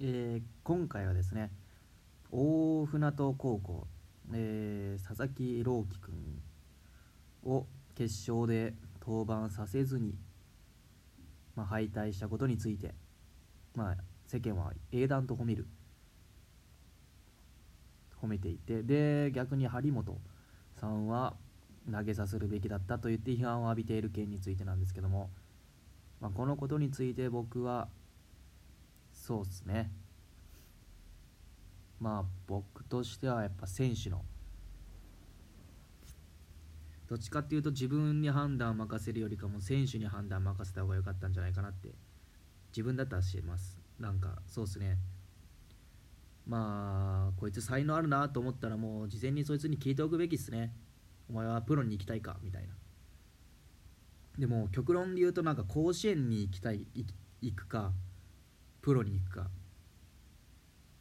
[0.00, 1.52] えー今回はですね
[2.32, 3.86] 大船渡高校、
[4.32, 6.14] えー佐々木朗希君
[7.44, 10.14] を決勝で登板させずに、
[11.54, 12.94] まあ、敗退したことについて、
[13.76, 13.96] まあ、
[14.26, 15.66] 世間は英断と褒める。
[18.20, 20.18] 褒めていてで逆に張本
[20.80, 21.34] さんは
[21.92, 25.30] 投げさせるべきだったと言って批判を浴びている件についてなんですけども、
[26.20, 27.88] まあ、このことについて僕は
[29.26, 29.90] そうっすね。
[31.98, 34.22] まあ僕としてはやっぱ選手の
[37.08, 41.94] どっちかっていうと自分に判断を任せるよりかも選手に判断を任せた方が良かったんじゃないかなって
[42.68, 43.80] 自分だったら知ります。
[43.98, 44.98] なんかそうっすね。
[46.46, 50.74] まあこいつ才能あるなと思ったらもう事前にそいつに聞いておくべきっすね。
[51.30, 52.74] お前はプロに行きたいかみたいな。
[54.38, 56.86] でも極論で言うとなんか甲子園に行きたい
[57.40, 57.94] 行くか
[58.84, 59.48] プロに行くか。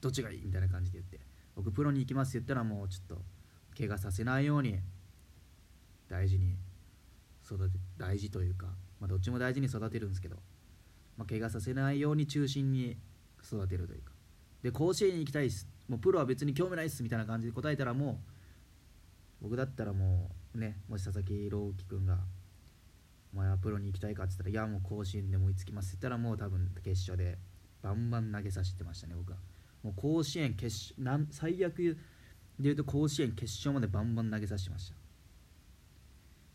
[0.00, 0.46] どっちがいい？
[0.46, 1.20] みたいな感じで言って。
[1.54, 3.22] 僕プロに行きますって言ったらもうちょっと
[3.76, 4.78] 怪我させないように
[6.08, 6.56] 大事に
[7.44, 8.68] 育て大事というか、
[8.98, 10.36] まあ、どっちも大事に育てるんですけど、
[11.18, 12.96] まあ、怪我させないように中心に
[13.44, 14.12] 育てるというか。
[14.62, 15.68] で甲子園に行きたいっす。
[15.86, 18.22] もうプロは別に興味ないっすみたいな感じで答えたらも
[19.40, 22.18] う僕だったらもうねもし佐々木朗希君が
[23.34, 27.38] 「お前はプロに行きたいか?」って言ったら「いやもう甲子園でも追いつきます」って言ったらもう多分決勝で
[27.86, 29.38] バンバン投げさせてましたね僕は。
[29.84, 31.96] もう甲子園決勝最悪で
[32.58, 34.96] 言うと甲子園決勝までバンバン投げさせてました。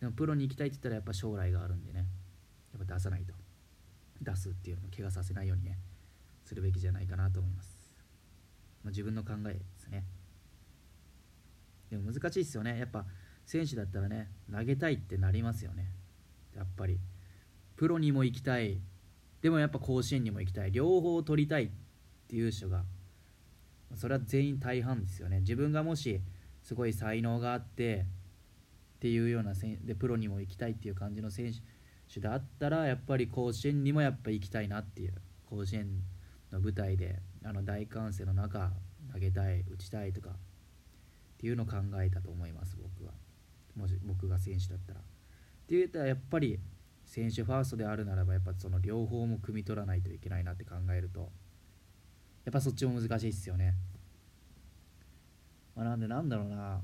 [0.00, 2.06] でもプロに行きたいって言ったらやっぱ将来があるんでね。
[2.72, 3.34] やっぱ出さないと。
[4.22, 5.78] 出すっていうのも怪我させないようにね。
[6.44, 7.78] するべきじゃないかなと思います、
[8.82, 10.06] まあ、自分の考えですね。
[11.90, 12.78] でも難しいですよね。
[12.78, 13.04] やっぱ
[13.44, 15.90] 選手だったらね投げたいってなりますよね。
[16.56, 16.98] やっぱり。
[17.76, 18.80] プロにも行きたい。
[19.40, 20.72] でもやっぱ甲子園にも行きたい。
[20.72, 21.70] 両方取りたいっ
[22.28, 22.84] ていう人が
[23.96, 25.40] それは全員大半ですよね。
[25.40, 26.20] 自分がもし
[26.62, 28.06] すごい才能があって
[28.96, 31.52] っていうような選でプロにも行きたいっていう感じの選
[32.12, 35.14] 手であったらやっぱり甲子園にもやっぱ行きたいなっていう。
[35.46, 36.02] 甲子園
[36.52, 38.70] の舞台であの大歓声の中
[39.12, 40.32] 投げたい打ちたいとかっ
[41.38, 43.12] ていうのを考えたと思います僕は。
[43.76, 45.00] もし僕が選手だったら。
[45.00, 45.02] っ
[45.66, 46.58] て言ったらやっぱり
[47.08, 51.32] 選手ファーストであるならばやっぱその両方も汲み取らないといけないなって考えると
[52.44, 53.74] やっぱそっちも難しいっすよね、
[55.74, 56.82] まあ、なんでなんだろうな。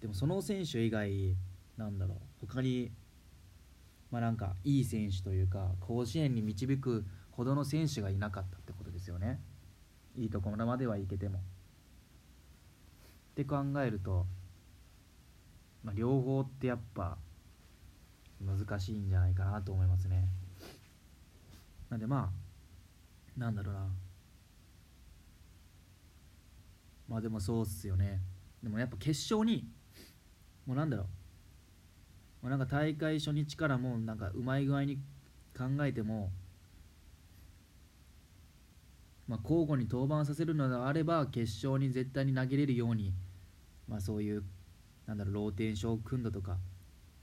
[0.00, 1.36] でもその選手以外
[1.76, 2.46] なんだろう。
[2.46, 2.92] 他に
[4.10, 9.40] まあなんかいい選手というか甲子園に導くほどの選手がいなかったってことですよね。
[10.16, 11.40] いいところまでは行けても。
[11.40, 11.42] っ
[13.34, 14.26] て考えると、
[15.82, 17.18] まあ、両方ってやっぱ
[18.40, 20.28] 難しいんじゃないかなと思いますね。
[21.90, 22.30] なんでま
[23.36, 23.86] あなんだろうな。
[27.08, 28.20] まあでもそうっすよね。
[28.62, 29.68] でもやっぱ決勝に
[30.66, 31.04] もうなんだろ
[32.42, 32.46] う。
[32.46, 34.96] もうなんか大会初日からもうなんかうまい具合に
[35.56, 36.30] 考えても
[39.28, 43.12] まあ、交互に登板させるのであれば決勝に絶対に投げれるように、
[43.88, 44.44] まあ、そういう
[45.06, 46.56] なんだろうローテーションを組んだとか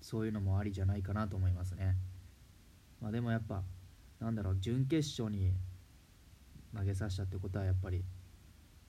[0.00, 1.96] そういうのもありじゃないかなと思いますね、
[3.00, 3.62] まあ、でもやっぱ
[4.20, 5.52] なんだろう準決勝に
[6.76, 8.04] 投げさせたってことはやっぱり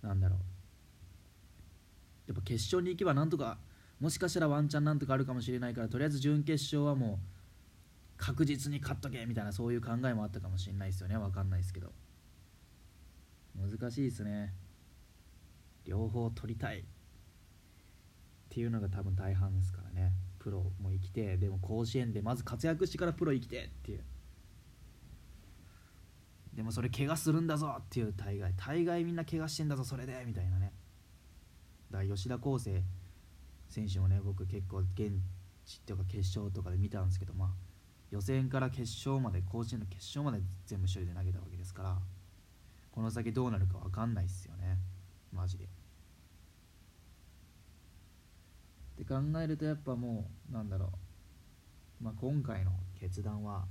[0.02, 0.40] なんだろう
[2.28, 3.58] やっぱ決勝に行けばなんとか
[4.00, 7.40] もしかしたらワンチャンなんとかあるかもしれないからとりあえず準決勝はもう
[8.20, 11.18] 確実に勝っとけみたいなそういう考えもあったかもしれないですよね。
[11.18, 11.92] 分かんないですけど。
[13.56, 14.54] 難しいですね。
[15.86, 16.84] 両方取りたいっ
[18.50, 20.14] ていうのが多分大半ですからね。
[20.40, 24.04] プロも生きてでも甲子園でまず活躍してからプロ生きてっていう。
[26.54, 28.54] でもそれ怪我するんだぞっていう大概。
[28.58, 30.24] 大概みんな怪我してんだぞそれで。
[30.26, 30.74] みたいなね。
[31.92, 32.84] だから吉田康生
[33.68, 35.12] 選手もね僕結構現
[35.66, 37.50] 地っていうか決勝とかで見たんですけどまあ
[38.12, 41.98] 予選から決勝まで甲子園の決勝まで全部一人で投げたわけですから
[42.92, 44.78] この先どうなるか分かんないっすよね。
[45.32, 45.79] マジで。
[49.00, 50.92] って考えるとやっぱもうなんだろ
[52.02, 53.66] う、まあ、今回の決断は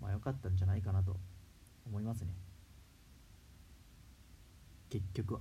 [0.00, 1.16] まあ良かったんじゃないかなと
[1.86, 2.28] 思いますね。
[4.88, 5.40] 結局は、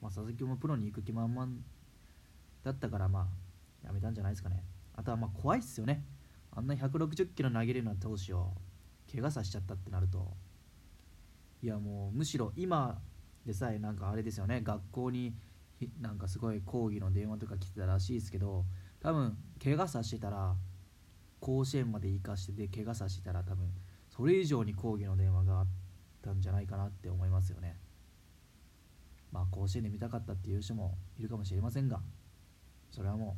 [0.00, 1.46] まあ、佐々木もプロに行く気満々
[2.62, 3.28] だったからま
[3.82, 4.62] あやめたんじゃないですかね。
[4.96, 6.04] あとはまあ怖いっすよね。
[6.52, 8.52] あんな160キロ投げるような投手を
[9.12, 10.26] 怪我させちゃったってなると。
[11.62, 13.00] いやもうむしろ今
[13.44, 14.62] でさえなんかあれですよね。
[14.62, 15.34] 学校に
[16.00, 18.64] なんかすごい抗議の電話とか来てたらしいですけど
[19.00, 20.54] 多分怪我させてたら
[21.40, 23.68] 甲子園まで行かしてで怪我させてたら多分
[24.08, 25.66] それ以上に抗議の電話があっ
[26.22, 27.76] たんじゃないかなって思いますよね。
[29.32, 32.00] まあ甲子園で見たかったっていう人もいるかもしれませんが
[32.92, 33.36] それはも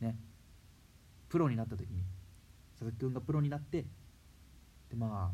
[0.00, 0.18] うね
[1.28, 2.04] プロになった時に
[2.72, 3.86] 佐々木君がプロになって
[4.90, 5.32] でま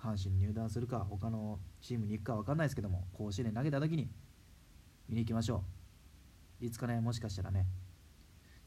[0.00, 4.08] あ阪神入団するか他のチームに行くか分かんないですけども甲子園で投げた時に
[5.08, 5.64] 見に行きましょ
[6.60, 6.64] う。
[6.64, 7.66] いつかねもしかしたらね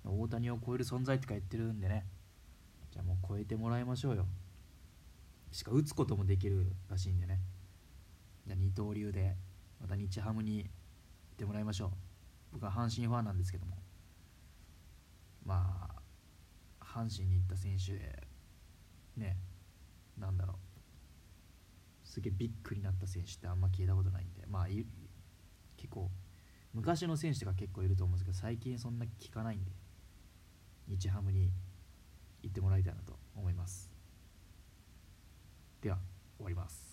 [0.03, 2.05] 大谷を超える存在とか言ってるんでね。
[2.91, 4.25] じゃあもう超えてもらいましょうよ。
[5.51, 7.39] しか打つこともできるらしいんでね。
[8.47, 9.35] じゃあ二刀流で
[9.79, 10.69] また日ハムに行っ
[11.37, 11.89] てもらいましょう。
[12.53, 13.77] 僕は阪神ファンなんですけども。
[15.45, 16.01] まあ
[16.83, 18.27] 阪神に行った選手で
[19.17, 19.37] ね
[20.17, 20.57] なんだろう。
[22.07, 24.45] すげえビッグになった選手ってあんま聞いたことないんで。
[24.47, 24.85] まあ結
[25.89, 26.09] 構
[26.73, 29.71] 昔の選手が結構いると思うんですけど最近そんな聞かないんで
[30.87, 31.51] 日ハムに
[32.41, 33.89] 行ってもらいたいなと思います。
[35.81, 35.97] では
[36.37, 36.90] 終わります。